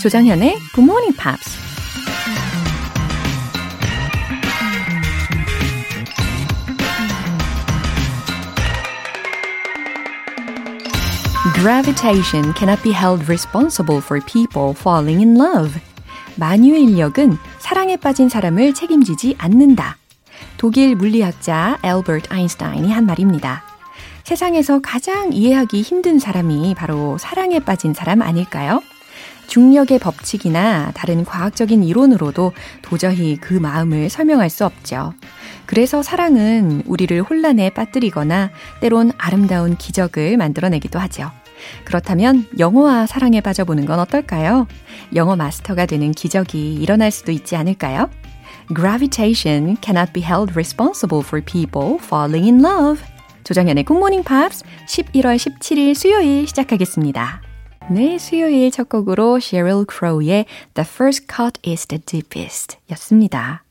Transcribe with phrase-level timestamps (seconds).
[0.00, 1.58] 조정현의 Good Morning Pops.
[11.60, 15.80] Gravitation cannot be held responsible for people falling in love.
[16.36, 19.96] 만유의 인력은 사랑에 빠진 사람을 책임지지 않는다.
[20.58, 23.64] 독일 물리학자 엘버트 아인슈타인이 한 말입니다.
[24.22, 28.80] 세상에서 가장 이해하기 힘든 사람이 바로 사랑에 빠진 사람 아닐까요?
[29.48, 32.52] 중력의 법칙이나 다른 과학적인 이론으로도
[32.82, 35.14] 도저히 그 마음을 설명할 수 없죠.
[35.66, 41.30] 그래서 사랑은 우리를 혼란에 빠뜨리거나 때론 아름다운 기적을 만들어내기도 하죠.
[41.84, 44.68] 그렇다면 영어와 사랑에 빠져보는 건 어떨까요?
[45.14, 48.08] 영어 마스터가 되는 기적이 일어날 수도 있지 않을까요?
[48.74, 53.02] Gravitation cannot be held responsible for people falling in love.
[53.44, 57.47] 조정현의 Morning Pops 11월 17일 수요일 시작하겠습니다.
[57.90, 60.44] 네, 수요일 첫 곡으로 Sheryl Crow의
[60.74, 63.64] The First Cut is the Deepest 였습니다.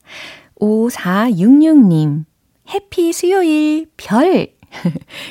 [0.59, 2.25] 5466님,
[2.73, 4.47] 해피 수요일 별!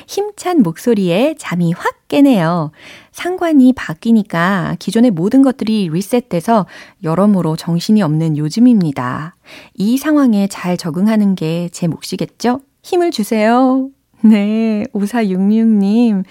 [0.07, 2.71] 힘찬 목소리에 잠이 확 깨네요.
[3.11, 6.65] 상관이 바뀌니까 기존의 모든 것들이 리셋돼서
[7.03, 9.35] 여러모로 정신이 없는 요즘입니다.
[9.75, 12.61] 이 상황에 잘 적응하는 게 제 몫이겠죠?
[12.83, 13.89] 힘을 주세요.
[14.21, 16.23] 네, 5466님.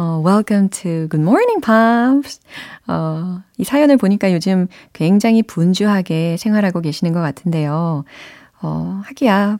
[0.00, 2.40] 어, welcome to Good Morning Pops.
[2.86, 8.04] 어, 이 사연을 보니까 요즘 굉장히 분주하게 생활하고 계시는 것 같은데요.
[8.62, 9.58] 어, 하기야,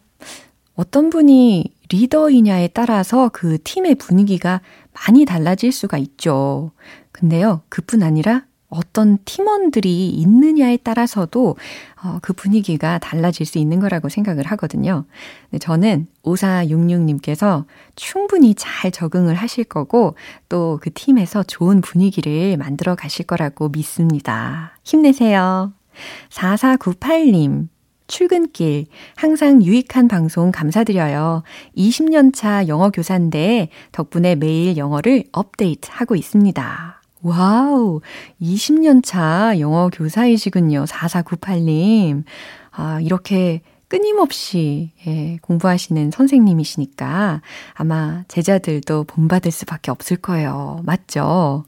[0.77, 4.63] 어떤 분이 리더이냐에 따라서 그 팀의 분위기가
[4.95, 6.71] 많이 달라질 수가 있죠.
[7.13, 11.57] 근데요, 그뿐 아니라 어떤 팀원들이 있느냐에 따라서도
[12.03, 15.05] 어, 그 분위기가 달라질 수 있는 거라고 생각을 하거든요.
[15.51, 17.65] 근데 저는 5466님께서
[17.97, 20.15] 충분히 잘 적응을 하실 거고
[20.49, 24.77] 또 그 팀에서 좋은 분위기를 만들어 가실 거라고 믿습니다.
[24.85, 25.73] 힘내세요.
[26.31, 27.69] 4498님.
[28.07, 31.45] 출근길 항상 유익한 방송 감사드려요.
[31.77, 37.00] 20년 차 영어 교사인데 덕분에 매일 영어를 업데이트하고 있습니다.
[37.23, 38.01] 와우,
[38.41, 40.85] 20년 차 영어 교사이시군요.
[40.87, 42.25] 4498님.
[42.71, 47.43] 아, 이렇게 끊임없이 예, 공부하시는 선생님이시니까
[47.75, 50.81] 아마 제자들도 본받을 수밖에 없을 거예요.
[50.85, 51.65] 맞죠?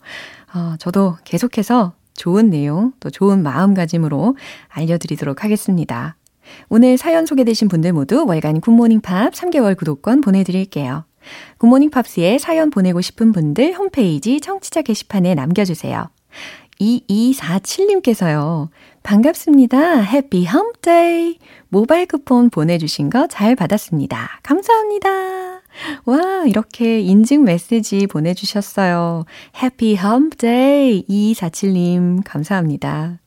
[0.55, 4.37] 어, 저도 계속해서 좋은 내용, 또 좋은 마음가짐으로
[4.69, 6.17] 알려드리도록 하겠습니다.
[6.69, 11.05] 오늘 사연 소개되신 분들 모두 월간 굿모닝 팝 3개월 구독권 보내드릴게요.
[11.59, 16.09] 굿모닝 팝스에 사연 보내고 싶은 분들 홈페이지 청취자 게시판에 남겨주세요.
[16.81, 18.69] 2247님께서요.
[19.03, 20.01] 반갑습니다.
[20.01, 21.39] Happy Hump Day.
[21.69, 24.41] 모바일 쿠폰 보내주신 거 잘 받았습니다.
[24.43, 25.61] 감사합니다.
[26.05, 29.25] 와, 이렇게 인증 메시지 보내주셨어요.
[29.63, 32.23] Happy Hump Day 2247님.
[32.25, 33.19] 감사합니다.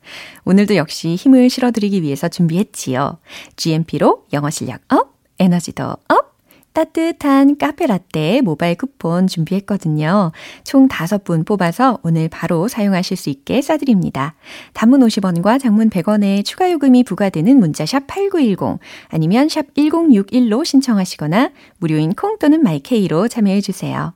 [0.45, 3.17] 오늘도 역시 힘을 실어드리기 위해서 준비했지요.
[3.55, 6.34] GMP로 영어 실력 up, 에너지도 up,
[6.75, 10.33] 따뜻한 카페 라떼 모바일 쿠폰 준비했거든요.
[10.65, 14.35] 총 5분 뽑아서 오늘 바로 사용하실 수 있게 싸드립니다.
[14.73, 22.13] 단문 50원과 장문 100원의 추가 요금이 부과되는 문자 샵 8910 아니면 샵 1061로 신청하시거나 무료인
[22.13, 24.13] 콩 또는 마이케이로 참여해 주세요.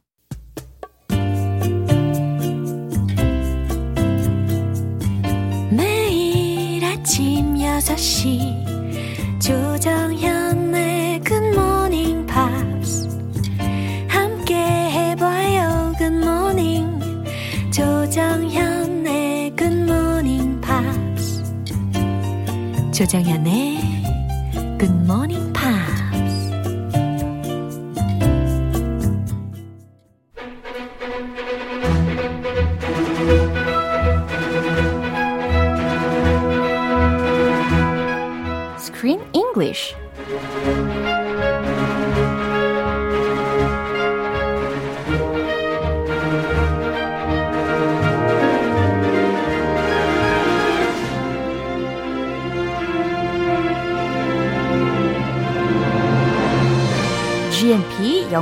[5.72, 8.70] 매일 아침 6시
[9.40, 10.49] 조정현
[23.00, 23.80] 조정현의
[24.78, 25.29] Pops.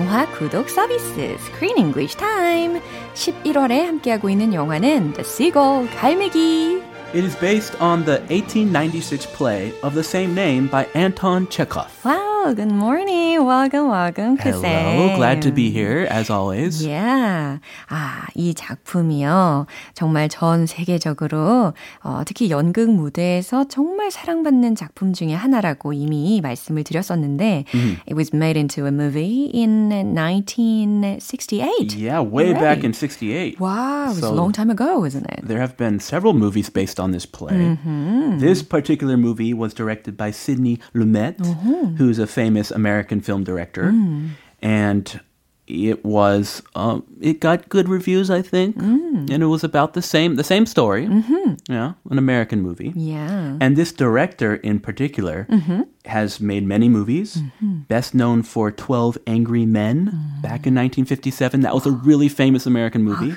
[0.06, 2.80] 영화 구독 서비스 Screen English Time
[3.14, 6.82] 11월에 함께하고 있는 영화는 The Seagull 갈매기
[7.14, 11.88] It is based on the 1896 play of the same name by Anton Chekhov.
[12.04, 13.38] 와 우, Oh, good morning.
[13.46, 15.14] Welcome, welcome, Hello, Sam.
[15.16, 16.84] glad to be here as always.
[16.84, 17.60] Yeah.
[17.88, 19.66] 아, 이 작품이요.
[19.94, 21.72] 정말 전 세계적으로
[22.02, 27.64] 어, 특히 연극 무대에서 정말 사랑받는 작품 중에 하나라고 이미 말씀을 드렸었는데
[28.08, 31.94] It was made into a movie in 1968.
[31.96, 32.60] Yeah, way Already.
[32.60, 33.60] back in 68.
[33.60, 35.46] Wow, it was So- a long time ago, wasn't it?
[35.46, 37.78] There have been several movies based on this play.
[38.40, 41.36] This particular movie was directed by Sidney Lumet,
[41.98, 43.87] who's a famous American film director.
[44.61, 45.05] And
[45.67, 48.75] it was um, it got good reviews, I think.
[49.31, 51.03] And it was about the same the same story.
[51.69, 52.91] Yeah, an American movie.
[52.95, 53.57] Yeah.
[53.63, 55.45] And this director in particular
[56.05, 57.29] has made many movies.
[57.95, 60.05] Best known for 12 Angry Men
[60.41, 61.61] back in 1957.
[61.61, 63.33] That was a really famous American movie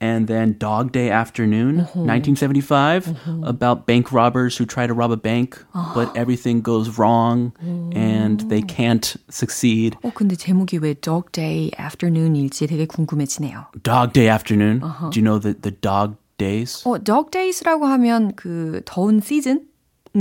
[0.00, 3.14] And then Dog Day Afternoon, 1975,
[3.44, 5.64] about bank robbers who try to rob a bank,
[5.94, 7.52] but everything goes wrong
[7.94, 9.96] and they can't succeed.
[10.02, 13.66] 어, 근데 제목이 왜 Dog Day Afternoon일지 되게 궁금해지네요.
[13.84, 14.80] Dog Day Afternoon.
[14.80, 16.82] Do you know the, the dog days?
[16.84, 19.65] 어, Dog Days라고 하면 그 더운 시즌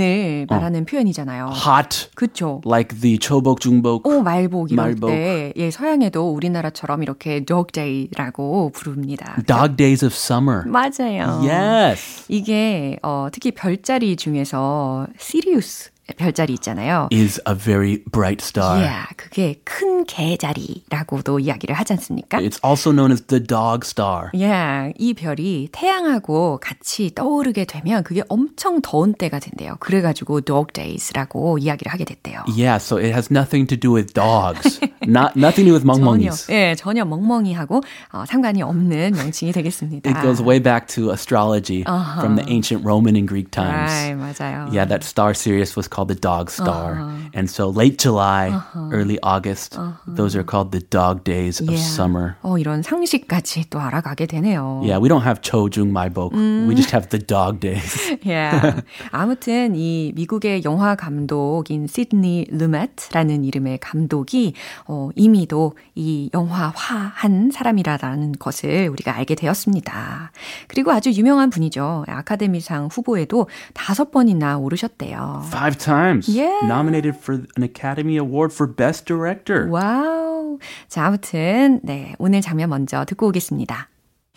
[0.01, 1.51] 을 말하는 표현이잖아요.
[1.67, 2.61] Hot, 그쵸?
[2.67, 4.07] like the 초복, 중복.
[4.07, 5.11] 오, 말복 이럴 말복.
[5.11, 9.37] 때, 예, 서양에도 우리나라처럼 이렇게 Dog Day라고 부릅니다.
[9.47, 10.63] Dog days of summer.
[10.67, 11.43] 맞아요.
[11.43, 12.25] Yes.
[12.29, 17.08] 이게 어, 특히 별자리 중에서 시리우스 별자리 있잖아요.
[17.12, 18.79] Is a very bright star.
[18.79, 22.38] Yeah, 그게 큰 개자리라고도 이야기를 하지 않습니까?
[22.38, 24.31] It's also known as the dog star.
[24.32, 29.76] Yeah, 이 별이 태양하고 같이 떠오르게 되면 그게 엄청 더운 때가 된대요.
[29.81, 32.44] 그래가지고 dog days라고 이야기를 하게 됐대요.
[32.47, 34.79] Yeah, so it has nothing to do with dogs.
[35.02, 36.50] Not nothing to do with 전혀, 멍멍이s.
[36.52, 37.82] 예, 전혀 멍멍이하고
[38.12, 40.09] 어, 상관이 없는 명칭이 되겠습니다.
[40.09, 41.82] It goes way back to astrology
[42.19, 43.91] from the ancient Roman and Greek times.
[43.91, 44.70] right, 맞아요.
[44.73, 47.01] Yeah, that star Sirius was called the dog star.
[47.33, 48.53] And so late July,
[48.93, 51.81] early August, those are called the dog days of Yeah.
[51.81, 52.37] summer.
[52.43, 54.83] 어, 이런 상식까지 또 알아가게 되네요.
[54.85, 56.35] Yeah, we don't have 초중 마이복.
[56.35, 57.97] We just have the dog days.
[58.27, 58.83] Yeah.
[59.11, 64.53] 아무튼 이 미국의 영화 감독인 시드니 루메트라는 이름의 감독이
[64.87, 70.31] 어, 이미도 이 영화화한 사람이라는 것을 우리가 알게 되었습니다.
[70.69, 72.05] 그리고 아주 유명한 분이죠.
[72.09, 75.45] 아카데미상 후보에도 다섯 번이나 오르셨대요.
[75.47, 76.60] Five times Yeah.
[76.63, 79.68] nominated for an Academy Award for Best Director.
[79.69, 80.60] 와우.
[80.90, 83.88] 자, 아무튼 네, 오늘 장면 먼저 듣고 오겠습니다.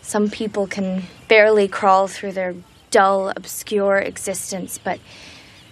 [0.02, 2.54] Some people can barely crawl through their
[2.90, 5.00] dull, obscure existence, but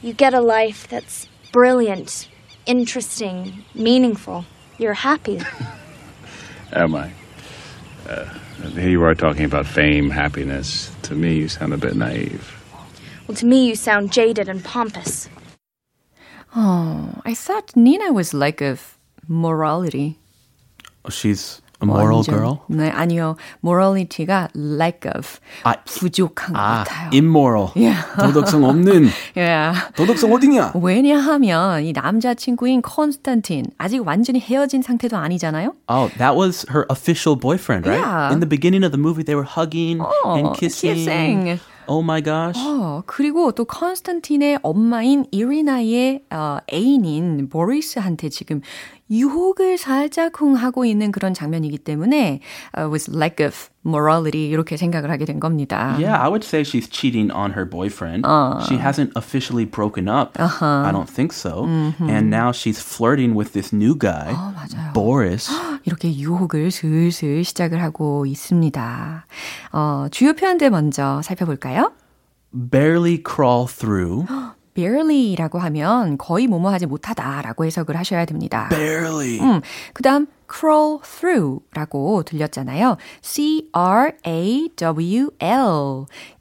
[0.03, 2.29] you get a life that's brilliant,
[2.67, 4.45] interesting, meaningful.
[4.79, 5.39] You're happy.
[6.73, 7.11] Am I?
[8.09, 8.25] Uh,
[8.75, 10.91] here you are talking about fame, happiness.
[11.03, 12.59] To me, you sound a bit naive.
[13.29, 15.29] Well, to me, you sound jaded and pompous.
[16.57, 20.19] Oh, I thought Nina was like of morality.
[21.05, 22.35] Oh, She's a moral 완전.
[22.35, 22.61] girl.
[22.71, 23.37] 네, 아니요.
[23.65, 25.41] morality가 lack of.
[25.65, 27.11] 아, 부족한 것 아, 같아요.
[27.13, 27.73] immoral.
[27.75, 28.05] Yeah.
[28.21, 29.09] 도덕성 없는.
[29.35, 29.75] yeah.
[29.97, 30.73] 도덕성 어디냐?
[30.77, 35.73] 왜냐하면 이 남자친구인 컨스탄틴 아직 완전히 헤어진 상태도 아니잖아요.
[35.89, 37.99] Oh, that was her official boyfriend, right?
[37.99, 38.33] Yeah.
[38.33, 40.95] In the beginning of the movie, they were hugging Oh, and kissing.
[40.95, 41.61] kissing.
[41.87, 42.59] Oh my gosh.
[42.59, 48.61] 어, 그리고 또 컨스탄틴의 엄마인 이리나의 어, 애인인 보리스한테 지금
[49.11, 52.41] 유혹을 살짝 흥하고 있는 그런 장면이기 때문에
[52.79, 55.97] uh, with lack of morality 이렇게 생각을 하게 된 겁니다.
[55.99, 58.25] Yeah, I would say she's cheating on her boyfriend.
[58.67, 60.39] She hasn't officially broken up.
[60.39, 61.65] I don't think so.
[61.67, 64.95] And now she's flirting with this new guy, 맞아요.
[64.95, 65.51] Boris.
[65.88, 69.26] 이렇게 유혹을 슬슬 시작을 하고 있습니다.
[69.72, 71.94] 어, 주요 표현들 먼저 살펴볼까요?
[72.72, 74.26] Barely crawl through.
[74.76, 78.68] barely라고 하면 거의 뭐뭐 하지 못하다라고 해석을 하셔야 됩니다.
[78.70, 79.40] Barely.
[79.40, 79.62] 음,
[79.94, 82.98] 그 다음 crawl through라고 들렸잖아요.
[83.22, 84.16] C-R-A-W-L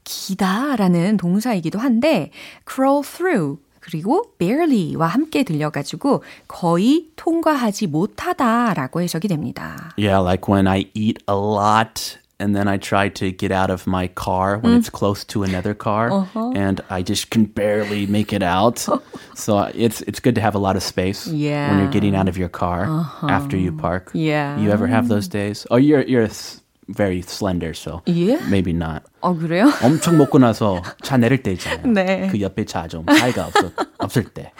[0.03, 2.31] 기다라는 동사이기도 한데
[2.69, 9.92] crawl through 그리고 barely와 함께 들려가지고 거의 통과하지 못하다라고 해석이 됩니다.
[9.98, 13.86] Yeah, like when I eat a lot and then I try to get out of
[13.86, 18.42] my car when it's close to another car and I just can barely make it
[18.42, 18.78] out.
[19.34, 21.78] so it's it's good to have a lot of space when Yeah.
[21.78, 22.86] you're getting out of your car
[23.26, 24.10] after you park.
[24.14, 24.58] Yeah.
[24.58, 25.66] You ever have those days?
[25.70, 28.39] Oh, you're you're s- very slender, so Yeah?
[28.49, 29.03] maybe not.
[29.21, 29.69] 어, 그래요?
[29.83, 31.87] 엄청 먹고 나서 차 내릴 때 있잖아요.
[31.93, 32.29] 네.
[32.31, 34.51] 그 옆에 차좀 차이가 없을, 없을 때.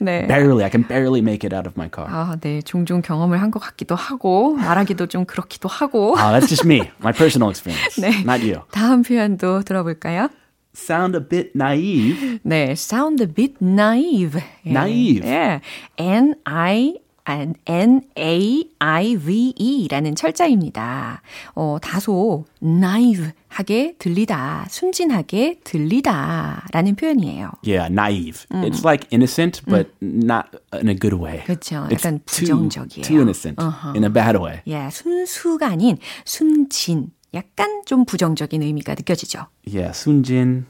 [0.00, 0.26] 네.
[0.26, 2.06] Barely, I can barely make it out of my car.
[2.10, 2.60] 아, 네.
[2.62, 6.14] 종종 경험을 한 것 같기도 하고, 말하기도 좀 그렇기도 하고.
[6.18, 7.96] Ah, that's just me, my personal experience.
[8.00, 8.22] 네.
[8.24, 8.62] Not you.
[8.70, 10.28] 다음 표현도 들어볼까요?
[10.76, 12.38] sound a bit naive.
[12.44, 14.38] 네, sound a bit naive.
[14.66, 14.70] 예.
[14.70, 15.24] naive.
[15.26, 15.60] 예.
[15.98, 17.00] N-I
[18.88, 21.22] N-A-I-V-E라는 철자입니다.
[21.54, 27.50] 어, 다소 naive하게 들리다, 순진하게 들리다 라는 표현이에요.
[27.64, 28.46] Yeah, naive.
[28.50, 31.42] It's like innocent, but not in a good way.
[31.44, 31.86] 그렇죠.
[31.90, 33.02] It's 약간 too, 부정적이에요.
[33.06, 33.60] too innocent
[33.94, 34.60] in a bad way.
[34.66, 37.10] 예, 순수가 아닌 순진.
[37.34, 39.46] 약간 좀 부정적인 의미가 느껴지죠.
[39.66, 40.64] Yeah, 순진.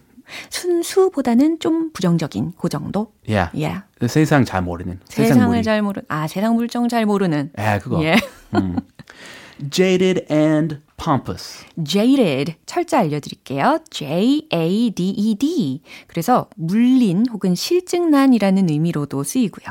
[0.50, 3.12] 순수보다는 좀 부정적인 그 정도?
[3.28, 3.50] Yeah.
[3.61, 3.82] 예.
[4.06, 5.00] 세상 잘 모르는.
[5.08, 5.62] 세상 세상을 무리.
[5.62, 7.52] 잘 모르는, 아, 세상 물정 잘 모르는.
[7.58, 8.02] 예, 그거.
[8.04, 8.16] 예.
[9.70, 11.64] Jaded and pompous.
[11.82, 13.80] jaded 철자 알려드릴게요.
[13.90, 15.82] J-A-D-E-D.
[16.06, 19.66] 그래서 물린 혹은 실증난이라는 의미로도 쓰이고요.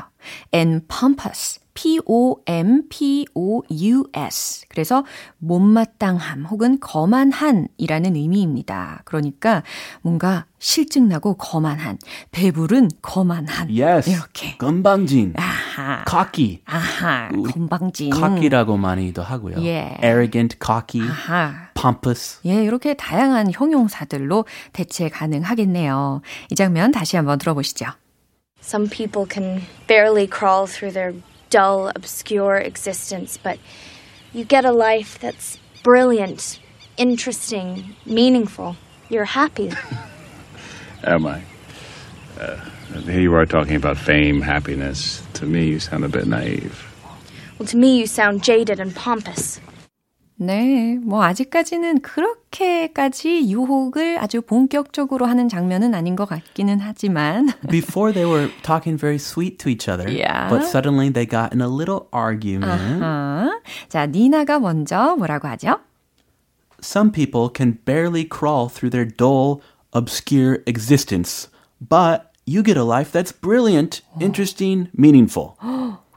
[0.54, 1.60] and pompous.
[1.78, 2.96] P-O-M-P-O-U-S.
[4.68, 5.04] 그래서
[5.38, 9.02] 못마땅함 혹은 거만한이라는 의미입니다.
[9.04, 9.62] 그러니까
[10.02, 11.98] 뭔가 실증나고 거만한,
[12.32, 13.68] 배부른 거만한.
[13.70, 14.10] Yes.
[14.10, 14.56] 이렇게.
[14.56, 15.34] 건방진.
[15.36, 16.04] 아하.
[16.08, 16.62] cocky.
[16.64, 17.28] 아하.
[17.28, 18.12] 건방진.
[18.12, 19.62] cocky라고 많이도 하고요.
[19.64, 19.96] 예.
[20.02, 21.68] arrogant, cocky, 아하.
[21.74, 22.40] pompous.
[22.44, 26.22] 예, 이렇게 다양한 형용사들로 대체 가능하겠네요.
[26.50, 27.86] 이 장면 다시 한번 들어보시죠.
[28.60, 31.14] Some people can barely crawl through their
[31.50, 33.58] dull, obscure existence, but
[34.32, 36.60] you get a life that's brilliant,
[36.96, 38.76] interesting, meaningful.
[39.08, 39.72] You're happy.
[41.02, 41.42] Am I?
[42.38, 42.56] Uh,
[43.04, 45.22] here you are talking about fame, happiness.
[45.34, 46.84] To me, you sound a bit naive.
[47.58, 49.60] Well, to me, you sound jaded and pompous.
[50.40, 58.24] 네, 뭐 아직까지는 그렇게까지 유혹을 아주 본격적으로 하는 장면은 아닌 것 같기는 하지만 Before they
[58.24, 60.48] were talking very sweet to each other, Yeah.
[60.48, 63.02] but suddenly they got in a little argument.
[63.02, 63.50] 아,
[63.88, 65.80] 자, 니나가 먼저 뭐라고 하죠?
[66.80, 69.60] Some people can barely crawl through their dull,
[69.92, 71.48] obscure existence,
[71.80, 75.56] but you get a life that's brilliant, interesting, meaningful.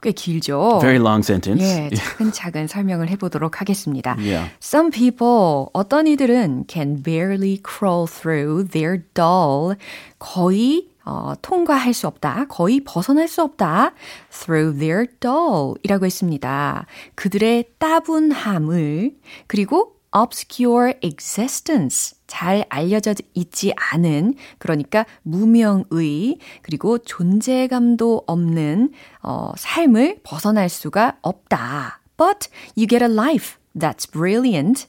[0.01, 0.79] 꽤 길죠?
[0.81, 1.63] Very long sentence.
[1.63, 4.15] 예, 차근차근 설명을 해보도록 하겠습니다.
[4.17, 4.51] Yeah.
[4.61, 9.75] Some people, 어떤 이들은 can barely crawl through their dull,
[10.19, 13.93] 거의 어, 통과할 수 없다, 거의 벗어날 수 없다,
[14.31, 16.85] through their dull 이라고 했습니다.
[17.15, 19.15] 그들의 따분함을,
[19.47, 30.69] 그리고 obscure existence, 잘 알려져 있지 않은, 그러니까 무명의, 그리고 존재감도 없는 어, 삶을 벗어날
[30.69, 31.99] 수가 없다.
[32.15, 32.47] But
[32.77, 34.87] you get a life that's brilliant.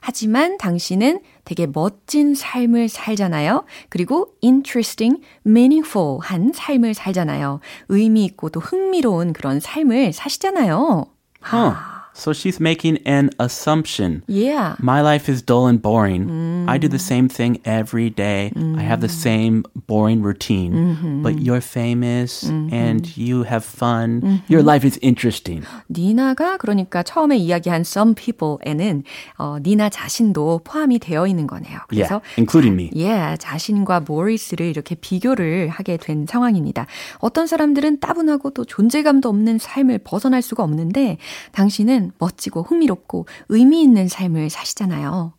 [0.00, 3.64] 하지만 당신은 되게 멋진 삶을 살잖아요.
[3.88, 7.60] 그리고 interesting, meaningful 한 삶을 살잖아요.
[7.88, 11.06] 의미 있고 또 흥미로운 그런 삶을 사시잖아요.
[11.50, 11.91] Huh.
[12.17, 14.23] So she's making an assumption.
[14.27, 14.75] Yeah.
[14.79, 16.65] My life is dull and boring.
[16.67, 18.51] I do the same thing every day.
[18.75, 21.21] I have the same boring routine.
[21.21, 24.41] But you're famous and you have fun.
[24.49, 25.63] Your life is interesting.
[25.91, 29.03] 니나가 그러니까 처음에 이야기한 some people에는
[29.37, 31.79] 어, 니나 자신도 포함이 되어 있는 거네요.
[31.87, 32.89] 그래서 yeah, including me.
[32.95, 36.87] 예, 자신과 모리스를 이렇게 비교를 하게 된 상황입니다.
[37.19, 41.17] 어떤 사람들은 따분하고 또 존재감도 없는 삶을 벗어날 수가 없는데
[41.51, 45.34] 당신은 멋지고 흥미롭고 의미 있는 삶을 사시잖아요.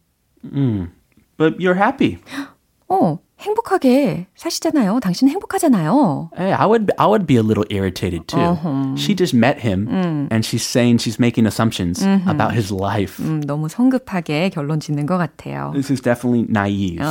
[1.37, 2.17] But you're happy.
[2.87, 4.99] 어, 행복하게 사시잖아요.
[5.01, 6.29] 당신 행복하잖아요.
[6.37, 8.55] Hey, I would I would be a little irritated too.
[8.95, 9.87] She just met him
[10.31, 13.19] and she's saying she's making assumptions about his life.
[13.23, 15.71] 음, 너무 성급하게 결론 짓는 것 같아요.
[15.73, 17.01] This is definitely naive.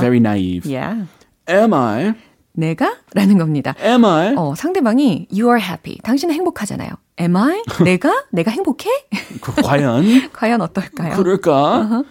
[0.00, 0.66] Very naive.
[0.68, 1.06] Yeah.
[1.48, 2.14] Am I?
[2.52, 2.96] 내가?
[3.14, 3.74] 라는 겁니다.
[3.80, 4.34] Am I?
[4.34, 5.96] 어, 상대방이 you are happy.
[6.02, 6.90] 당신은 행복하잖아요.
[7.20, 7.62] Am I?
[7.84, 8.26] 내가?
[8.30, 8.88] 내가 행복해?
[9.64, 11.16] 과연 과연 어떨까요?
[11.16, 12.04] 그럴까?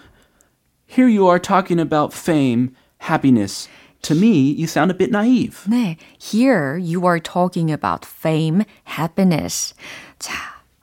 [0.89, 2.71] Here you are talking about fame,
[3.01, 3.69] happiness.
[4.03, 5.63] To me, you sound a bit naive.
[5.67, 8.63] 네, here you are talking about fame,
[8.97, 9.73] happiness.
[10.19, 10.33] 자,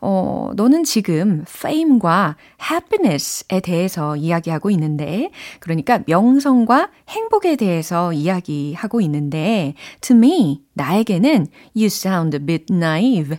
[0.01, 10.17] 어, 너는 지금 fame과 happiness에 대해서 이야기하고 있는데, 그러니까 명성과 행복에 대해서 이야기하고 있는데, to
[10.17, 13.39] me, 나에게는 you sound a bit naive.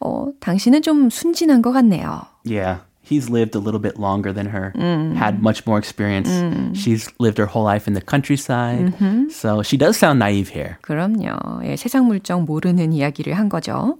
[0.00, 2.26] 어, 당신은 좀 순진한 것 같네요.
[2.44, 2.78] Yeah.
[3.02, 4.72] He's lived a little bit longer than her,
[5.14, 6.28] had much more experience.
[6.76, 8.92] She's lived her whole life in the countryside.
[9.30, 10.78] So she does sound naive here.
[10.82, 11.62] 그럼요.
[11.62, 13.98] 예, 세상 물정 모르는 이야기를 한 거죠.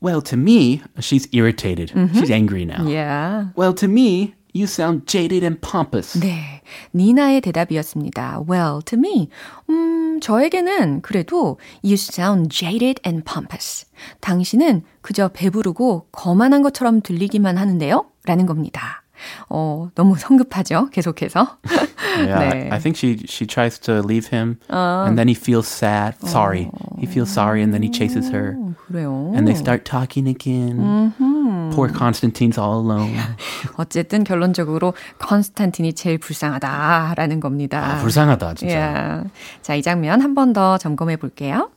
[0.00, 1.90] Well, to me, she's irritated.
[2.14, 2.86] She's angry now.
[2.86, 3.46] Yeah.
[3.56, 6.19] Well, to me, you sound jaded and pompous.
[6.19, 6.61] 네,
[6.93, 8.43] 니나의 대답이었습니다.
[8.49, 9.29] Well, to me,
[9.69, 13.85] 음, 저에게는 그래도 you sound jaded and pompous.
[14.21, 18.05] 당신은 그저 배부르고 거만한 것처럼 들리기만 하는데요?
[18.25, 19.02] 라는 겁니다.
[19.48, 20.90] 어, 너무 성급하죠.
[20.90, 21.58] 계속해서.
[22.18, 22.70] yeah, 네.
[22.70, 25.06] I, I think she she tries to leave him 아.
[25.08, 26.14] and then he feels sad.
[26.22, 26.70] Sorry.
[26.72, 26.98] 어.
[27.00, 28.54] He feels sorry and then he chases her.
[28.86, 29.32] 그래요.
[29.34, 30.78] And they start talking again.
[30.78, 31.74] 음흠.
[31.74, 33.14] Poor Constantine's all alone.
[33.76, 37.98] 어쨌든 결론적으로 컨스탄틴이 제일 불쌍하다라는 겁니다.
[37.98, 38.74] 아, 불쌍하다, 진짜.
[38.78, 39.30] Yeah.
[39.62, 41.70] 자, 이 장면 한 번 더 점검해 볼게요.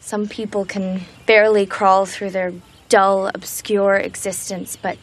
[0.00, 2.52] Some people can barely crawl through their
[2.88, 4.98] dull, obscure existence, but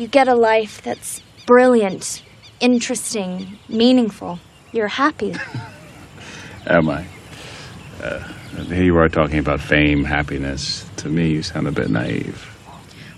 [0.00, 2.22] you get a life that's brilliant,
[2.60, 4.38] interesting, meaningful.
[4.72, 5.34] You're happy.
[6.66, 7.06] Am I?
[8.02, 8.20] Uh,
[8.64, 10.84] here you are talking about fame, happiness.
[10.96, 12.52] To me, you sound a bit naive.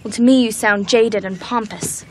[0.04, 2.04] Well, to me, you sound jaded and pompous.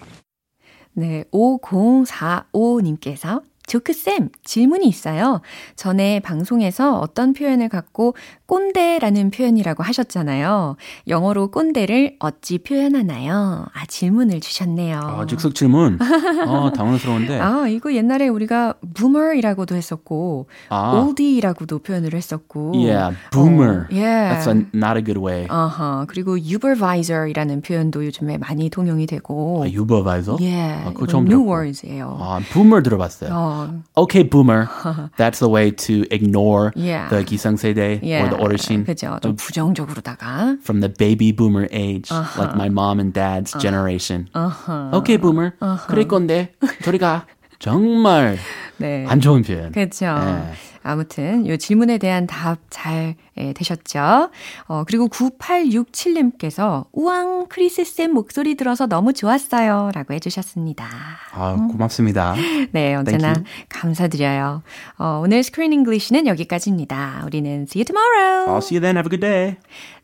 [0.97, 3.41] 네, 5045님께서
[3.72, 5.40] 조크쌤, 질문이 있어요.
[5.76, 8.14] 전에 방송에서 어떤 표현을 갖고
[8.44, 10.76] 꼰대라는 표현이라고 하셨잖아요.
[11.08, 13.64] 영어로 꼰대를 어찌 표현하나요?
[13.72, 15.00] 아, 질문을 주셨네요.
[15.00, 15.98] 아, 즉석 질문.
[16.46, 17.40] 어, 당황스러운데.
[17.40, 20.92] 아, 이거 옛날에 우리가 boomer이라고도 했었고, 아.
[20.92, 22.72] oldie라고도 표현을 했었고.
[22.74, 23.86] Yeah, boomer.
[23.86, 24.36] 어, yeah.
[24.36, 25.46] That's a, not a good way.
[25.48, 29.62] 아하, 그리고 supervisor이라는 표현도 요즘에 많이 통용이 되고.
[29.64, 30.36] 아, supervisor?
[30.38, 30.88] Yeah.
[30.88, 32.18] 아, 그거 처음 new words예요.
[32.20, 33.30] 아, boomer 들어봤어요.
[33.32, 33.61] 어.
[33.95, 34.69] Okay, boomer.
[35.17, 37.09] That's the way to ignore yeah.
[37.09, 38.23] the 기성세대 yeah.
[38.25, 38.85] or the 어르신.
[38.85, 39.19] 그죠.
[39.21, 40.57] 좀 부정적으로다가.
[40.61, 42.41] From the baby boomer age, uh-huh.
[42.41, 43.61] like my mom and dad's uh-huh.
[43.61, 44.29] generation.
[44.33, 44.89] Uh-huh.
[44.93, 45.53] Okay, boomer.
[45.61, 45.87] Uh-huh.
[45.87, 47.25] 그럴 건데 저리 가.
[47.62, 48.36] 정말
[48.76, 49.06] 네.
[49.08, 49.70] 안 좋은 표현.
[49.70, 50.06] 그렇죠.
[50.18, 50.52] 네.
[50.82, 54.30] 아무튼 이 질문에 대한 답 잘 예, 되셨죠?
[54.66, 60.84] 어, 그리고 9867님께서 우왕 크리스 쌤 목소리 들어서 너무 좋았어요 라고 해주셨습니다.
[61.32, 62.34] 아, 고맙습니다.
[62.72, 63.34] 네, 언제나
[63.68, 64.62] 감사드려요.
[64.98, 67.22] 어, 오늘 Screen English는 여기까지입니다.
[67.24, 68.52] 우리는 see you tomorrow.
[68.52, 68.96] I'll see you then.
[68.96, 69.56] Have a good day.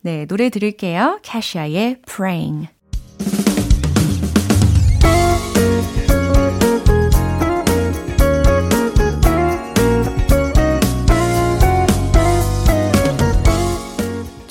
[0.02, 1.18] 네, 노래 들을게요.
[1.22, 2.68] 케샤의 Praying.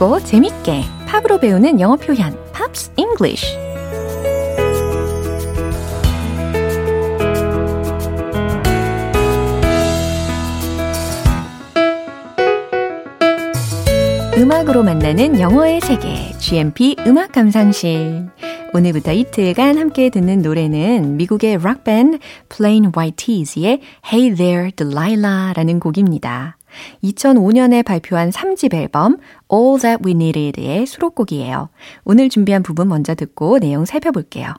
[0.00, 3.46] 쉽고 재밌게 팝으로 배우는 영어 표현 Pops English
[14.38, 18.30] 음악으로 만나는 영어의 세계 GMP 음악 감상실
[18.72, 26.56] 오늘부터 이틀간 함께 듣는 노래는 미국의 락밴드 Plain White T's의 Hey There Delilah라는 곡입니다.
[27.02, 29.18] 2005년에 발표한 3집 앨범
[29.52, 31.68] All That We Needed의 수록곡이에요.
[32.04, 34.54] 오늘 준비한 부분 먼저 듣고 내용 살펴볼게요.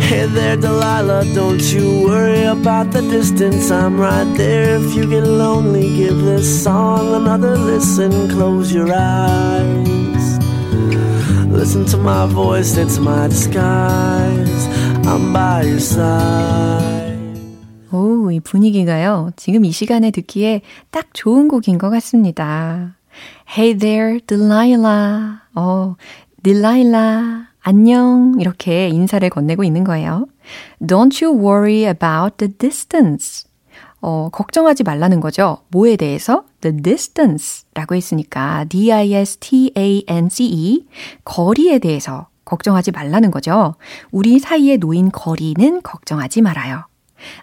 [0.00, 3.70] Hey there, Delilah, don't you worry about the distance.
[3.70, 4.76] I'm right there.
[4.76, 8.28] If you get lonely, give this song another listen.
[8.28, 10.38] Close your eyes.
[11.48, 14.68] Listen to my voice, it's my disguise.
[15.06, 17.03] I'm by your side.
[17.94, 19.30] 오, 이 분위기가요.
[19.36, 22.96] 지금 이 시간에 듣기에 딱 좋은 곡인 것 같습니다.
[23.56, 25.36] Hey there, Delilah.
[25.54, 25.94] 어,
[26.42, 27.44] Delilah.
[27.60, 28.34] 안녕.
[28.40, 30.26] 이렇게 인사를 건네고 있는 거예요.
[30.82, 33.48] Don't you worry about the distance.
[34.00, 35.58] 어, 걱정하지 말라는 거죠.
[35.68, 36.42] 뭐에 대해서?
[36.62, 39.36] The distance 라고 했으니까 D-I-S-T-A-N-C-E
[41.24, 43.76] 거리에 대해서 걱정하지 말라는 거죠.
[44.10, 46.86] 우리 사이에 놓인 거리는 걱정하지 말아요.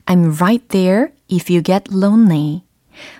[0.05, 2.63] I'm right there if you get lonely.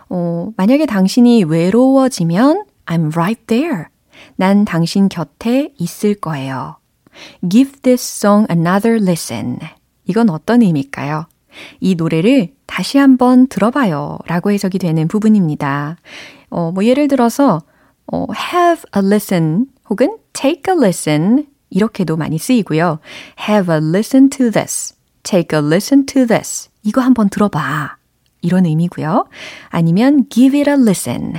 [0.10, 3.86] 어, 만약에 당신이 외로워지면 I'm right there.
[4.36, 6.78] 난 당신 곁에 있을 거예요.
[7.48, 9.60] Give this song another listen.
[10.06, 11.26] 이건 어떤 의미일까요?
[11.80, 14.20] 이 노래를 다시 한번 들어봐요.
[14.28, 15.98] 라고 해석이 되는 부분입니다.
[16.50, 17.62] 어, 뭐 예를 들어서,
[18.12, 23.00] 어, have a listen 혹은 take a listen 이렇게도 많이 쓰이고요.
[23.50, 24.94] have a listen to this.
[25.24, 26.70] Take a listen to this.
[26.84, 27.98] 이거 한번 들어봐.
[28.42, 29.28] 이런 의미고요.
[29.70, 31.34] 아니면 give it a listen.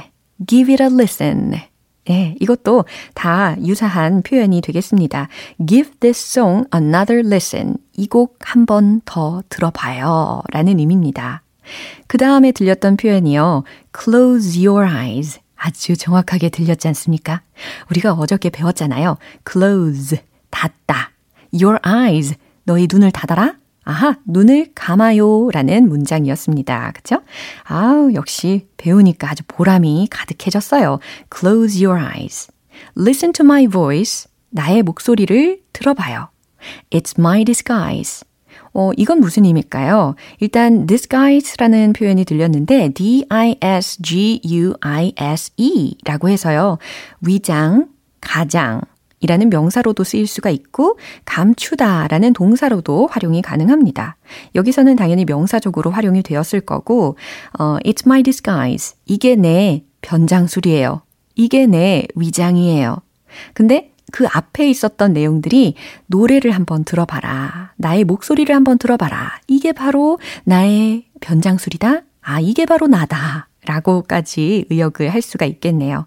[0.46, 1.54] give it a listen.
[2.04, 5.28] 네, 이것도 다 유사한 표현이 되겠습니다.
[5.66, 7.76] Give this song another listen.
[7.96, 10.42] 이 곡 한번 더 들어봐요.
[10.52, 11.42] 라는 의미입니다.
[12.08, 13.62] 그 다음에 들렸던 표현이요.
[13.96, 15.38] Close your eyes.
[15.56, 17.42] 아주 정확하게 들렸지 않습니까?
[17.90, 19.16] 우리가 어저께 배웠잖아요.
[19.48, 20.18] close,
[20.50, 21.12] 닫다.
[21.54, 23.54] your eyes, 너희 눈을 닫아라.
[23.84, 25.50] 아하, 눈을 감아요.
[25.50, 26.92] 라는 문장이었습니다.
[26.94, 27.22] 그쵸?
[27.64, 31.00] 아우, 역시 배우니까 아주 보람이 가득해졌어요.
[31.36, 32.48] Close your eyes.
[32.96, 34.30] Listen to my voice.
[34.50, 36.28] 나의 목소리를 들어봐요.
[36.90, 38.24] It's my disguise.
[38.74, 40.14] 어, 이건 무슨 의미일까요?
[40.40, 43.58] 일단 disguise라는 표현이 들렸는데 D-I-S-G-U-I-S-E
[46.04, 46.78] 라고 해서요.
[47.20, 47.88] 위장,
[48.20, 48.80] 가장,
[49.22, 54.16] 이라는 명사로도 쓰일 수가 있고 감추다 라는 동사로도 활용이 가능합니다.
[54.54, 57.16] 여기서는 당연히 명사적으로 활용이 되었을 거고
[57.58, 58.96] 어, It's my disguise.
[59.06, 61.02] 이게 내 변장술이에요.
[61.36, 62.98] 이게 내 위장이에요.
[63.54, 65.74] 근데 그 앞에 있었던 내용들이
[66.06, 67.72] 노래를 한번 들어봐라.
[67.76, 69.40] 나의 목소리를 한번 들어봐라.
[69.46, 72.02] 이게 바로 나의 변장술이다.
[72.20, 73.48] 아, 이게 바로 나다.
[73.64, 76.06] 라고까지 의역을 할 수가 있겠네요.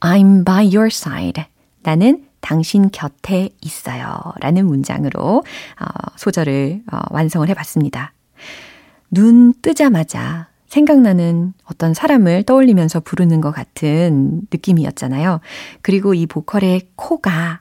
[0.00, 1.44] I'm by your side.
[1.82, 4.20] 나는 당신 곁에 있어요.
[4.40, 5.84] 라는 문장으로 어,
[6.16, 8.12] 소절을 어, 완성을 해봤습니다.
[9.10, 15.40] 눈 뜨자마자 생각나는 어떤 사람을 떠올리면서 부르는 것 같은 느낌이었잖아요.
[15.82, 17.60] 그리고 이 보컬의 코가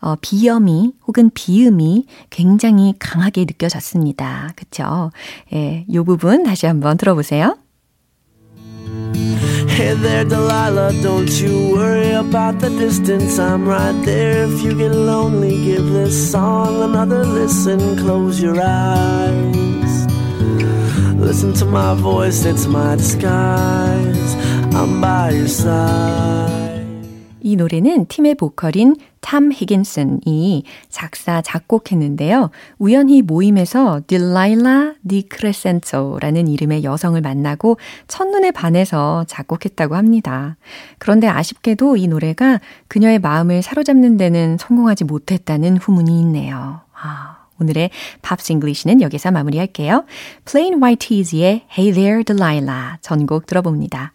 [0.00, 4.50] 어, 비염이 혹은 비음이 굉장히 강하게 느껴졌습니다.
[4.56, 5.10] 그쵸?
[5.52, 7.56] 예, 요 부분 다시 한번 들어보세요.
[9.74, 13.38] Hey there, Delilah, don't you worry about the distance.
[13.38, 14.44] I'm right there.
[14.44, 17.96] If you get lonely, give this song another listen.
[17.96, 20.06] Close your eyes.
[21.16, 24.34] Listen to my voice, it's my disguise.
[24.74, 26.61] I'm by your side.
[27.42, 32.50] 이 노래는 팀의 보컬인 탐 히긴슨이 작사, 작곡했는데요.
[32.78, 37.78] 우연히 모임에서 딜라일라 디크레센토라는 이름의 여성을 만나고
[38.08, 40.56] 첫눈에 반해서 작곡했다고 합니다.
[40.98, 46.80] 그런데 아쉽게도 이 노래가 그녀의 마음을 사로잡는 데는 성공하지 못했다는 후문이 있네요.
[46.94, 47.42] 아.
[47.60, 47.90] 오늘의
[48.22, 50.04] Pops English는 여기서 마무리할게요.
[50.44, 54.14] Plain White T's의 Hey There Delilah 전곡 들어봅니다.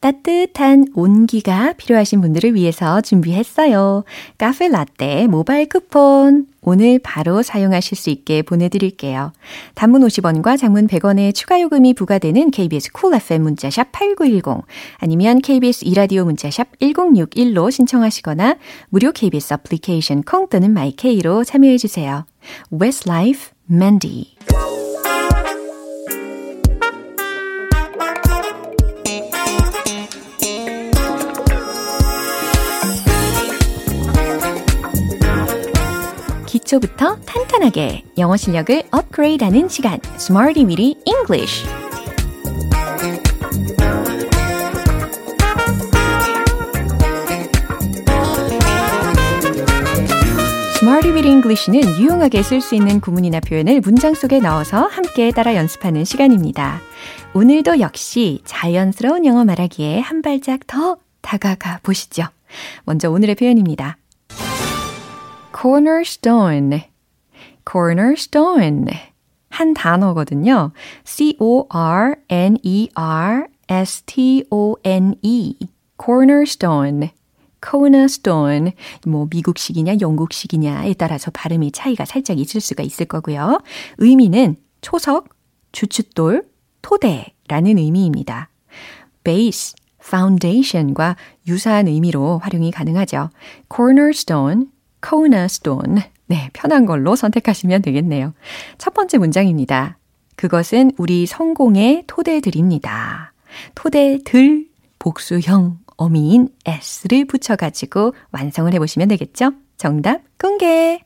[0.00, 4.04] 따뜻한 온기가 필요하신 분들을 위해서 준비했어요.
[4.36, 9.32] 카페 라떼 모바일 쿠폰 오늘 바로 사용하실 수 있게 보내드릴게요.
[9.74, 14.66] 단문 50원과 장문 100원의 추가 요금이 부과되는 KBS Cool FM 문자샵 8910
[14.98, 18.56] 아니면 KBS 이라디오 문자샵 1061로 신청하시거나
[18.90, 22.26] 무료 KBS 애플리케이션 콩 또는 마이케이로 참여해주세요.
[22.72, 24.34] Westlife Mandy
[36.64, 41.66] 기초부터 탄탄하게 영어 실력을 업그레이드하는 시간 Smarty Weedy English
[50.76, 56.04] Smarty with English는 유용하게 쓸 수 있는 구문이나 표현을 문장 속에 넣어서 함께 따라 연습하는
[56.04, 56.80] 시간입니다.
[57.34, 62.24] 오늘도 역시 자연스러운 영어 말하기에 한 발짝 더 다가가 보시죠.
[62.84, 63.98] 먼저 오늘의 표현입니다.
[65.64, 66.84] Cornerstone,
[67.64, 68.86] cornerstone.
[69.48, 70.72] 한 단어거든요.
[71.04, 71.58] C-O-R-N-E-R-S-T-O-N-E.
[76.04, 77.10] cornerstone.
[77.66, 78.72] cornerstone.
[79.06, 83.58] 뭐 미국식이냐 영국식이냐에 따라서 발음이 차이가 살짝 있을 수가 있을 거고요.
[83.96, 85.30] 의미는 초석,
[85.72, 86.46] 주춧돌,
[86.82, 88.50] 토대라는 의미입니다.
[89.24, 91.16] base, foundation과
[91.48, 93.30] 유사한 의미로 활용이 가능하죠.
[93.74, 94.66] cornerstone,
[95.06, 96.02] cornerstone.
[96.26, 98.34] 네, 편한 걸로 선택하시면 되겠네요.
[98.78, 99.98] 첫 번째 문장입니다.
[100.36, 103.32] 그것은 우리 성공의 토대들입니다.
[103.74, 104.66] 토대들
[104.98, 109.52] 복수형 어미인 s를 붙여가지고 완성을 해보시면 되겠죠?
[109.76, 111.04] 정답 공개!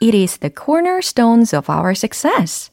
[0.00, 2.70] It is the cornerstones of our success.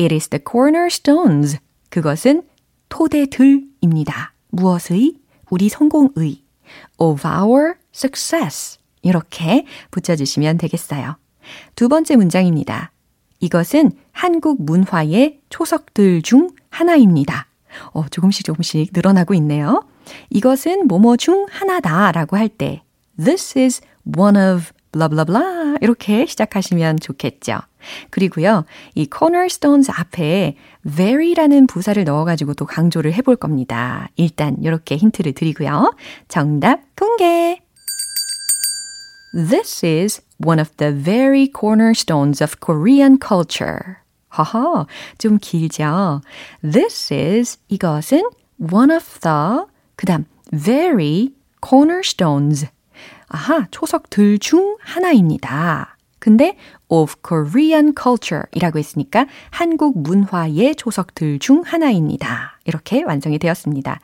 [0.00, 1.58] It is the cornerstones.
[1.90, 2.42] 그것은
[2.88, 4.32] 토대들입니다.
[4.48, 5.14] 무엇의?
[5.50, 6.42] 우리 성공의.
[6.98, 8.78] of our success.
[9.02, 11.16] 이렇게 붙여주시면 되겠어요.
[11.74, 12.92] 두 번째 문장입니다.
[13.40, 17.46] 이것은 한국 문화의 초석들 중 하나입니다.
[17.92, 19.84] 어, 조금씩 조금씩 늘어나고 있네요.
[20.30, 22.82] 이것은 뭐뭐 중 하나다 라고 할 때,
[23.22, 23.80] this is
[24.16, 27.60] one of blah blah blah 이렇게 시작하시면 좋겠죠.
[28.10, 34.08] 그리고요, 이 cornerstones 앞에 very라는 부사를 넣어가지고 또 강조를 해볼 겁니다.
[34.16, 35.94] 일단 이렇게 힌트를 드리고요.
[36.28, 37.60] 정답 공개!
[39.32, 43.98] This is one of the very cornerstones of Korean culture.
[44.28, 44.86] 하하,
[45.18, 46.20] 좀 길죠?
[46.62, 48.22] This is, 이것은
[48.58, 49.66] one of the,
[49.96, 51.32] 그 다음, very
[51.64, 52.66] cornerstones.
[53.28, 55.96] 아하, 초석들 중 하나입니다.
[56.18, 56.56] 근데
[56.88, 62.58] of Korean culture 이라고 했으니까 한국 문화의 초석들 중 하나입니다.
[62.64, 64.00] 이렇게 완성이 되었습니다.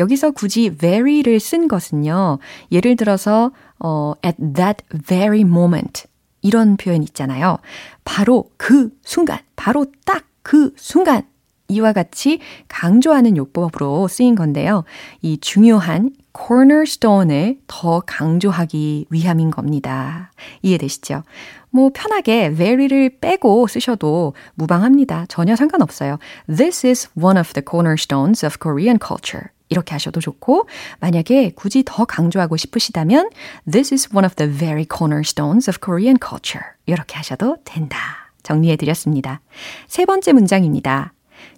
[0.00, 2.40] 여기서 굳이 very를 쓴 것은요.
[2.72, 6.08] 예를 들어서 어, at that very moment
[6.42, 7.58] 이런 표현 있잖아요.
[8.04, 11.22] 바로 그 순간, 바로 딱 그 순간
[11.68, 14.82] 이와 같이 강조하는 요법으로 쓰인 건데요.
[15.22, 20.32] 이 중요한 cornerstone을 더 강조하기 위함인 겁니다.
[20.62, 21.22] 이해되시죠?
[21.70, 25.26] 뭐 편하게 very를 빼고 쓰셔도 무방합니다.
[25.28, 26.18] 전혀 상관없어요.
[26.48, 29.50] This is one of the cornerstones of Korean culture.
[29.70, 33.30] 이렇게 하셔도 좋고 만약에 굳이 더 강조하고 싶으시다면
[33.70, 36.66] This is one of the very cornerstones of Korean culture.
[36.86, 37.98] 이렇게 하셔도 된다.
[38.42, 39.40] 정리해 드렸습니다.
[39.86, 41.12] 세 번째 문장입니다.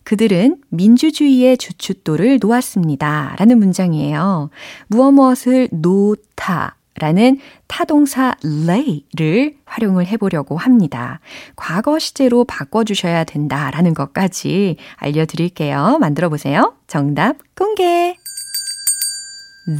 [0.05, 3.37] 그들은 민주주의의 주춧돌을 놓았습니다.
[3.39, 4.51] 라는 문장이에요.
[4.89, 11.21] 무엇 무엇을 놓다 라는 타동사 lay를 활용을 해보려고 합니다.
[11.57, 15.99] 과거 시제로 바꿔주셔야 된다라는 것까지 알려드릴게요.
[16.01, 16.75] 만들어 보세요.
[16.87, 18.17] 정답 공개!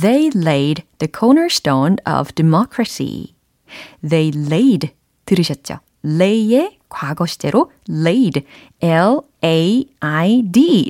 [0.01, 3.35] They laid the cornerstone of democracy.
[4.09, 4.93] They laid
[5.25, 5.81] 들으셨죠?
[6.03, 8.45] lay의 과거 시제로 laid,
[8.83, 9.81] L-A-I-D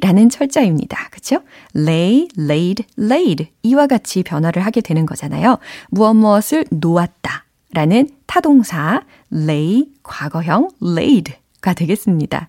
[0.03, 1.09] 라는 철자입니다.
[1.11, 1.43] 그쵸?
[1.77, 5.59] lay, laid, laid 이와 같이 변화를 하게 되는 거잖아요.
[5.91, 12.49] 무엇 무엇을 놓았다 라는 타동사 lay, 과거형 laid가 되겠습니다.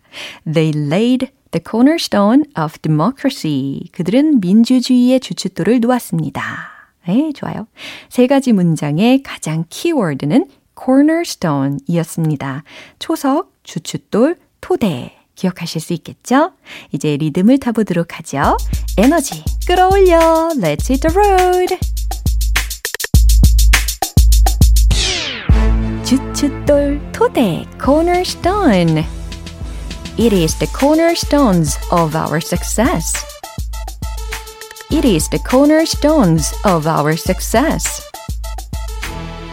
[0.52, 3.82] They laid the cornerstone of democracy.
[3.92, 6.42] 그들은 민주주의의 주춧돌을 놓았습니다.
[7.08, 7.68] 네, 좋아요.
[8.10, 12.64] 세 가지 문장의 가장 키워드는 cornerstone 이었습니다.
[13.00, 15.14] 초석, 주춧돌, 토대.
[15.36, 16.52] 기억하실 수 있겠죠?
[16.92, 18.58] 이제 리듬을 타보도록 하죠.
[18.98, 20.52] 에너지 끌어올려.
[20.56, 21.78] Let's hit the road.
[26.06, 29.04] 주춧돌, 토대, cornerstone.
[30.18, 33.26] It is the cornerstones of our success.
[34.92, 38.13] It is the cornerstones of our success.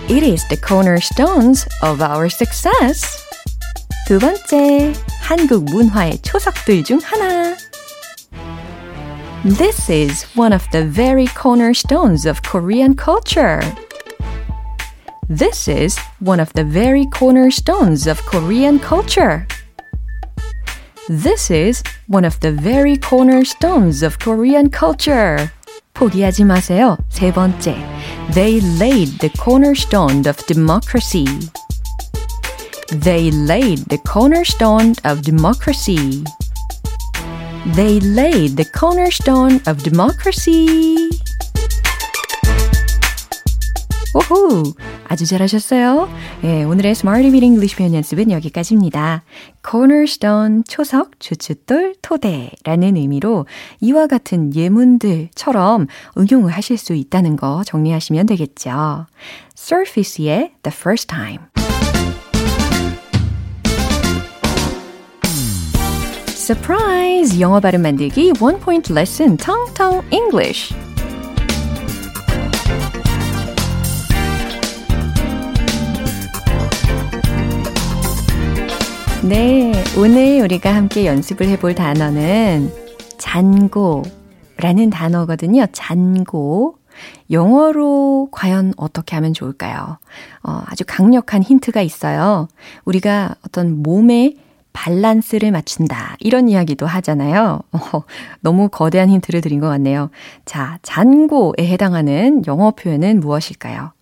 [0.10, 3.24] It is the cornerstones of our success.
[4.08, 7.56] 두 번째, 한국 문화의 초석들 중 하나.
[9.44, 13.62] This is one of the very cornerstones of Korean culture.
[15.28, 19.48] This is one of the very cornerstones of Korean culture.
[21.10, 25.52] This is one of the very cornerstones of Korean culture.
[25.94, 26.98] 포기하지 마세요.
[27.10, 27.76] 세 번째.
[28.34, 31.26] They laid the cornerstone of democracy.
[32.90, 36.24] They laid the cornerstone of democracy.
[37.76, 41.10] They laid the cornerstone of democracy.
[44.14, 44.76] 오호!
[45.11, 46.09] 아주 잘하셨어요.
[46.45, 49.25] 예, 오늘의 Smarty Reading English 표현 연습은 여기까지입니다.
[49.69, 53.45] cornerstone, 초석, 주춧돌, 토대라는 의미로
[53.81, 59.07] 이와 같은 예문들처럼 응용을 하실 수 있다는 거 정리하시면 되겠죠.
[59.59, 61.41] Surface의 The First Time.
[66.29, 67.41] Surprise!
[67.41, 70.73] 영어 발음 만들기 One Point Lesson Tong Tong English.
[79.31, 82.69] 네, 오늘 우리가 함께 연습을 해볼 단어는
[83.17, 85.67] 잔고라는 단어거든요.
[85.71, 86.79] 잔고.
[87.31, 89.99] 영어로 과연 어떻게 하면 좋을까요?
[90.43, 92.49] 어, 아주 강력한 힌트가 있어요.
[92.85, 94.37] 우리가 어떤 몸의
[94.73, 96.17] 밸런스를 맞춘다.
[96.19, 97.61] 이런 이야기도 하잖아요.
[97.71, 97.79] 어,
[98.41, 100.11] 너무 거대한 힌트를 드린 것 같네요.
[100.45, 103.93] 자, 잔고에 해당하는 영어 표현은 무엇일까요?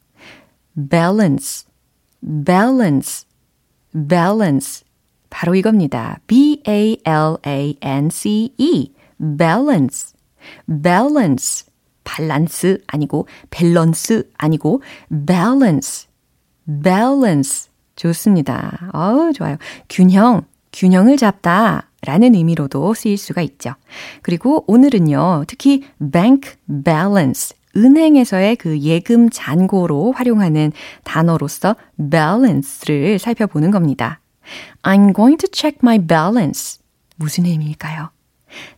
[0.89, 1.67] balance,
[2.47, 3.27] balance,
[3.93, 4.88] balance.
[5.31, 6.19] 바로 이겁니다.
[6.27, 7.05] B-A-L-A-N-C-E.
[9.39, 10.13] balance.
[10.83, 11.67] balance.
[12.05, 14.83] 밸런스 아니고 밸런스 아니고
[15.27, 16.09] balance.
[16.83, 17.69] balance.
[17.97, 18.91] 좋습니다.
[18.93, 19.57] 어우, 좋아요.
[19.89, 23.75] 균형, 균형을 잡다 라는 의미로도 쓰일 수가 있죠.
[24.23, 26.53] 그리고 오늘은요, 특히 bank
[26.85, 30.73] balance, 은행에서의 그 예금 잔고로 활용하는
[31.05, 31.75] 단어로서
[32.11, 34.21] balance를 살펴보는 겁니다.
[34.83, 36.81] I'm going to check my balance.
[37.17, 38.11] 무슨 의미일까요?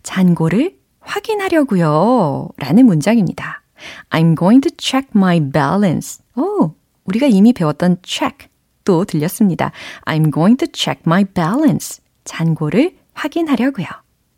[0.03, 2.49] 잔고를 확인하려고요.
[2.57, 3.63] 라는 문장입니다.
[4.11, 6.23] I'm going to check my balance.
[6.37, 8.49] 오, 우리가 이미 배웠던 check
[8.85, 9.73] 또 들렸습니다.
[10.05, 12.03] I'm going to check my balance.
[12.25, 13.87] 잔고를 확인하려고요.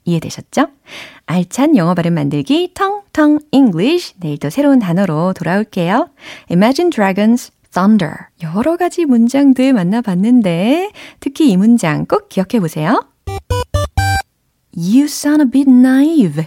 [0.04, 0.66] 이해되셨죠?
[1.26, 6.10] 알찬 영어 발음 만들기 텅텅 English 내일도 새로운 단어로 돌아올게요.
[6.50, 13.02] Imagine Dragons Thunder 여러 가지 문장들 만나봤는데 특히 이 문장 꼭 기억해 보세요.
[14.76, 16.44] You sound a bit naive.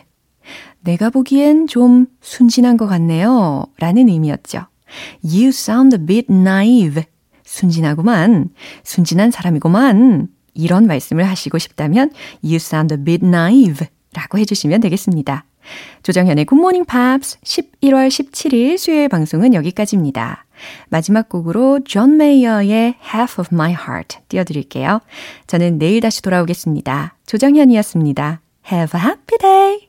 [0.81, 3.65] 내가 보기엔 좀 순진한 것 같네요.
[3.79, 4.67] 라는 의미였죠.
[5.23, 7.03] You sound a bit naive.
[7.43, 8.49] 순진하구만.
[8.83, 10.29] 순진한 사람이구만.
[10.53, 12.11] 이런 말씀을 하시고 싶다면
[12.43, 15.45] You sound a bit naive 라고 해주시면 되겠습니다.
[16.03, 20.45] 조정현의 굿모닝 팝스 11월 17일 수요일 방송은 여기까지입니다.
[20.89, 25.01] 마지막 곡으로 존 메이어의 Half of My Heart 띄워드릴게요.
[25.47, 27.15] 저는 내일 다시 돌아오겠습니다.
[27.25, 28.41] 조정현이었습니다.
[28.71, 29.79] Have a happy day!